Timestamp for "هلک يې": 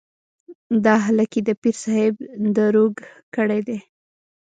1.05-1.41